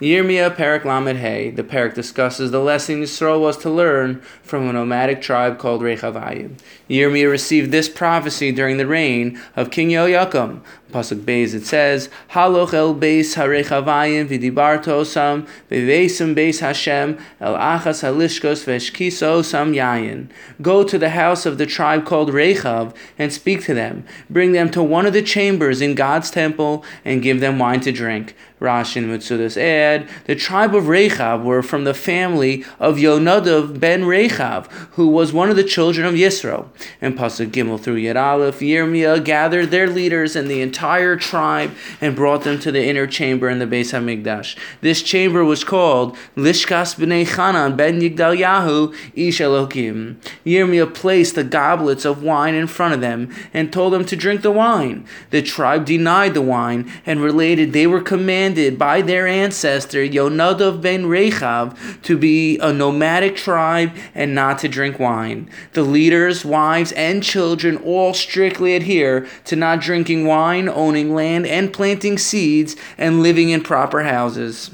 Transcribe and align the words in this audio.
Yirmiyah 0.00 0.56
Perek 0.56 0.84
Lamed 0.84 1.18
Hay, 1.18 1.50
the 1.50 1.62
Perek 1.62 1.94
discusses 1.94 2.50
the 2.50 2.58
lesson 2.58 3.00
Yisrael 3.00 3.40
was 3.40 3.56
to 3.58 3.70
learn 3.70 4.20
from 4.42 4.68
a 4.68 4.72
nomadic 4.72 5.22
tribe 5.22 5.56
called 5.56 5.82
Rechavayim. 5.82 6.58
Yirmiyah 6.90 7.30
received 7.30 7.70
this 7.70 7.88
prophecy 7.88 8.50
during 8.50 8.76
the 8.76 8.88
reign 8.88 9.40
of 9.54 9.70
King 9.70 9.90
Yoakim. 9.90 10.62
Pasuk 10.90 11.24
Beis 11.24 11.54
it 11.54 11.64
says, 11.64 12.08
Haloch 12.30 12.72
el 12.74 12.94
beis 12.94 13.36
harechavayim 13.36 14.28
v'dibarto 14.28 15.02
osam 15.02 15.46
v'veisim 15.70 16.34
beis 16.36 16.60
Hashem 16.60 17.18
el 17.40 17.54
achas 17.54 18.02
halishkos 18.02 18.64
v'eshkiso 18.64 19.40
osam 19.40 19.74
yayin. 19.74 20.28
Go 20.60 20.84
to 20.84 20.98
the 20.98 21.10
house 21.10 21.46
of 21.46 21.58
the 21.58 21.66
tribe 21.66 22.04
called 22.04 22.30
Rechav 22.30 22.94
and 23.18 23.32
speak 23.32 23.64
to 23.64 23.74
them. 23.74 24.04
Bring 24.28 24.52
them 24.52 24.70
to 24.70 24.82
one 24.82 25.06
of 25.06 25.12
the 25.12 25.22
chambers 25.22 25.80
in 25.80 25.94
God's 25.94 26.30
temple 26.30 26.84
and 27.04 27.22
give 27.22 27.40
them 27.40 27.58
wine 27.58 27.80
to 27.80 27.92
drink. 27.92 28.36
Rashi 28.60 29.04
Mitzudas 29.04 29.56
add, 29.84 30.08
the 30.24 30.34
tribe 30.34 30.74
of 30.74 30.84
Rechav 30.84 31.44
were 31.44 31.62
from 31.62 31.84
the 31.84 31.94
family 31.94 32.64
of 32.80 32.96
Yonadav 32.96 33.78
ben 33.78 34.02
Rechav, 34.02 34.66
who 34.92 35.08
was 35.08 35.32
one 35.32 35.50
of 35.50 35.56
the 35.56 35.64
children 35.64 36.06
of 36.06 36.14
Yisro. 36.14 36.68
And 37.00 37.16
Pasuk 37.16 37.50
Gimel 37.50 37.80
through 37.80 38.00
Yud 38.00 38.16
Aleph, 38.16 38.60
Yirmiyah 38.60 39.24
gathered 39.24 39.70
their 39.70 39.88
leaders 39.88 40.34
and 40.34 40.48
the 40.48 40.60
entire 40.60 41.16
tribe 41.16 41.72
and 42.00 42.16
brought 42.16 42.42
them 42.44 42.58
to 42.60 42.72
the 42.72 42.84
inner 42.84 43.06
chamber 43.06 43.48
in 43.48 43.58
the 43.58 43.66
Beis 43.66 43.92
Hamikdash. 43.92 44.56
This 44.80 45.02
chamber 45.02 45.44
was 45.44 45.64
called 45.64 46.16
Lishkas 46.36 46.96
b'nei 46.96 47.26
Chanan 47.26 47.76
ben 47.76 48.00
Yigdalyahu 48.00 48.94
Ish 49.14 49.40
Elohim. 49.40 50.20
Yirmiyah 50.44 50.94
placed 50.94 51.34
the 51.34 51.44
goblets 51.44 52.04
of 52.04 52.22
wine 52.22 52.54
in 52.54 52.66
front 52.66 52.94
of 52.94 53.00
them 53.00 53.32
and 53.52 53.72
told 53.72 53.92
them 53.92 54.04
to 54.04 54.16
drink 54.16 54.42
the 54.42 54.50
wine. 54.50 55.06
The 55.30 55.42
tribe 55.42 55.84
denied 55.84 56.34
the 56.34 56.42
wine 56.42 56.90
and 57.04 57.20
related 57.20 57.72
they 57.72 57.86
were 57.86 58.00
commanded 58.00 58.78
by 58.78 59.02
their 59.02 59.26
ancestor 59.74 60.06
Yonadav 60.06 60.80
ben 60.80 61.04
Rechav 61.04 61.76
to 62.02 62.16
be 62.16 62.58
a 62.58 62.72
nomadic 62.72 63.34
tribe 63.34 63.92
and 64.14 64.34
not 64.34 64.60
to 64.60 64.68
drink 64.68 65.00
wine. 65.00 65.50
The 65.72 65.82
leaders, 65.82 66.44
wives, 66.44 66.92
and 66.92 67.24
children 67.24 67.76
all 67.78 68.14
strictly 68.14 68.76
adhere 68.76 69.26
to 69.46 69.56
not 69.56 69.80
drinking 69.80 70.26
wine, 70.26 70.68
owning 70.68 71.12
land, 71.12 71.46
and 71.46 71.72
planting 71.72 72.18
seeds, 72.18 72.76
and 72.96 73.20
living 73.22 73.50
in 73.50 73.62
proper 73.62 74.04
houses. 74.04 74.70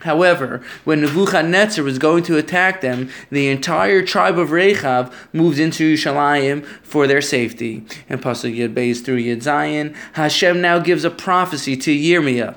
However, 0.00 0.62
when 0.82 1.02
Nebuchadnezzar 1.02 1.84
was 1.84 2.00
going 2.00 2.24
to 2.24 2.36
attack 2.36 2.80
them, 2.80 3.08
the 3.30 3.48
entire 3.48 4.04
tribe 4.04 4.36
of 4.36 4.48
Rechav 4.48 5.12
moved 5.32 5.60
into 5.60 5.94
Yerushalayim 5.94 6.64
for 6.82 7.06
their 7.06 7.20
safety. 7.20 7.84
And 8.08 8.20
Pasuk 8.20 8.56
Yud 8.56 8.74
Beis 8.74 9.04
through 9.04 9.22
Yud 9.22 9.44
Zayin, 9.44 9.94
Hashem 10.14 10.60
now 10.60 10.80
gives 10.80 11.04
a 11.04 11.10
prophecy 11.10 11.76
to 11.76 11.96
Yirmiyah. 11.96 12.56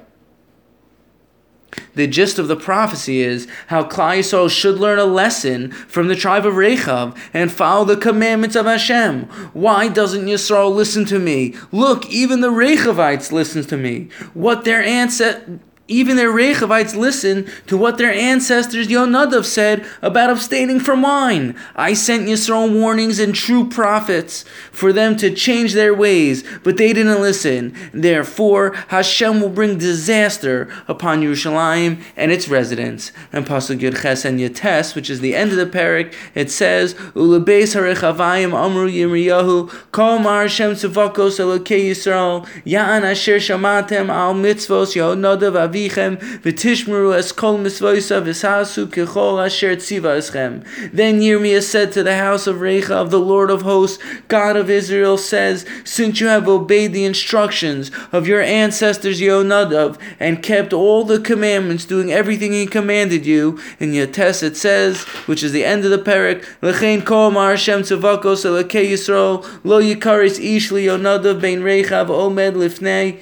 The 1.95 2.07
gist 2.07 2.39
of 2.39 2.47
the 2.47 2.55
prophecy 2.55 3.21
is 3.21 3.47
how 3.67 3.83
Klal 3.83 4.19
Yisrael 4.19 4.49
should 4.49 4.79
learn 4.79 4.99
a 4.99 5.05
lesson 5.05 5.71
from 5.71 6.07
the 6.07 6.15
tribe 6.15 6.45
of 6.45 6.53
Rechav 6.53 7.17
and 7.33 7.51
follow 7.51 7.85
the 7.85 7.97
commandments 7.97 8.55
of 8.55 8.65
Hashem. 8.65 9.23
Why 9.53 9.88
doesn't 9.88 10.25
Yisrael 10.25 10.73
listen 10.73 11.05
to 11.05 11.19
me? 11.19 11.55
Look, 11.71 12.05
even 12.09 12.41
the 12.41 12.51
Rechavites 12.51 13.31
listen 13.31 13.63
to 13.66 13.77
me. 13.77 14.09
What 14.33 14.66
their 14.66 14.83
ancestors 14.83 15.59
even 15.88 16.17
their 16.17 16.31
Rechavites 16.31 16.95
listen 16.95 17.47
to 17.67 17.78
what 17.78 18.00
their 18.00 18.11
ancestors 18.11 18.88
Yonadav 18.88 19.45
said 19.45 19.86
about 20.02 20.31
abstaining 20.31 20.80
from 20.80 21.03
wine. 21.03 21.55
I 21.75 21.94
sent 21.94 22.28
Yisrael 22.28 22.73
warnings 22.73 23.19
and 23.19 23.36
true 23.36 23.69
prophets 23.69 24.45
for 24.72 24.91
them 24.91 25.16
to 25.17 25.30
change 25.33 25.73
their 25.73 25.94
ways, 25.94 26.44
but 26.63 26.78
they 26.78 26.91
didn't 26.91 27.22
listen. 27.22 27.75
Therefore, 27.94 28.73
Hashem 28.88 29.39
will 29.41 29.50
bring 29.50 29.78
disaster 29.78 30.67
upon 30.88 31.22
Yerushalayim 31.22 32.02
and 32.17 32.31
its 32.31 32.47
residents. 32.47 33.11
And 33.31 33.45
Pasuk 33.45 33.80
Yud 33.80 34.02
Ches 34.02 34.25
and 34.25 34.39
Yates, 34.41 34.95
which 34.95 35.11
is 35.11 35.19
the 35.19 35.36
end 35.36 35.52
of 35.52 35.58
the 35.58 35.67
perek, 35.67 36.16
it 36.33 36.50
says, 36.50 36.95
Ulebeis 37.13 37.75
harechavayim 37.75 38.53
amru 38.53 38.90
Yirmiyahu, 38.90 39.91
Kol 39.91 40.17
mar 40.17 40.44
Hashem 40.44 40.72
tzivakos 40.72 41.40
elokei 41.40 41.91
Yisrael, 41.91 42.47
Ya'an 42.63 43.03
asher 43.03 43.38
shamatem 43.38 44.09
al 44.09 44.34
mitzvos 44.34 44.96
Yonadav 44.96 45.75
avichem 45.75 46.18
v'tishmeru 46.41 47.16
es 47.18 47.31
kol 47.31 47.58
misvoisa 47.58 48.22
v'sasu 48.22 48.88
kechol 48.88 49.44
asher 49.44 49.75
tziva 49.75 50.18
eschem. 50.18 50.66
Then 50.91 51.19
Yirmiyah 51.19 51.63
said 51.63 51.91
to 51.94 52.03
the 52.03 52.18
house 52.18 52.47
of 52.47 52.58
Rechav, 52.58 53.09
the 53.09 53.19
Lord 53.19 53.50
of 53.50 53.62
hosts, 53.63 54.02
God 54.28 54.56
of 54.56 54.69
Israel, 54.69 55.18
says, 55.18 55.66
Since 55.84 56.19
you 56.19 56.28
have 56.28 56.47
obeyed 56.47 56.94
the 56.94 57.06
instructions 57.06 57.91
of 58.12 58.28
your 58.28 58.41
ancestors 58.41 59.22
Yonadav 59.22 60.00
and 60.19 60.44
kept 60.44 60.74
all 60.74 61.03
the 61.03 61.19
commandments, 61.19 61.85
doing 61.85 62.12
everything 62.12 62.53
he 62.53 62.66
commanded 62.66 63.25
you, 63.25 63.59
in 63.80 63.94
Yates 63.94 64.44
it 64.44 64.58
says, 64.58 65.03
which 65.28 65.44
is 65.44 65.52
the 65.52 65.66
end 65.66 65.85
of 65.85 65.91
the 65.91 65.97
perek, 65.97 66.46
Lechein 66.62 67.06
kol 67.06 67.31
mar 67.31 67.52
Hashem 67.52 67.81
tzavakos 67.81 68.46
elakei 68.46 68.91
Yisrael, 68.91 69.46
lo 69.64 69.81
yikaris 69.81 70.40
ish 70.40 70.72
li 70.72 70.85
Yonadav 70.85 71.41
ben 71.41 71.62
Rechav 71.62 72.08
omed 72.08 72.53
lifnei, 72.53 73.19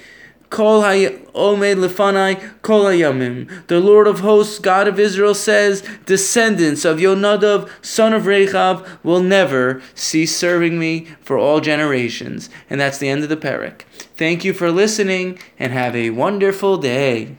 Kol 0.54 0.84
Omed 0.84 1.24
Lefanai 1.34 2.62
Kol 2.62 2.84
Hayamim. 2.84 3.66
The 3.66 3.80
Lord 3.80 4.06
of 4.06 4.20
hosts, 4.20 4.60
God 4.60 4.88
of 4.88 5.00
Israel, 5.00 5.34
says, 5.34 5.82
Descendants 6.06 6.86
of 6.86 7.00
Yonadav, 7.00 7.68
son 7.82 8.14
of 8.14 8.26
Rechav, 8.26 8.88
will 9.04 9.22
never 9.24 9.82
cease 9.96 10.38
serving 10.38 10.78
me 10.78 11.08
for 11.22 11.40
all 11.40 11.60
generations. 11.60 12.52
And 12.70 12.80
that's 12.80 13.00
the 13.00 13.10
end 13.10 13.24
of 13.24 13.30
the 13.30 13.36
perek. 13.36 13.82
Thank 14.16 14.46
you 14.46 14.54
for 14.54 14.72
listening, 14.72 15.40
and 15.58 15.74
have 15.74 15.96
a 15.96 16.12
wonderful 16.12 16.78
day. 16.78 17.36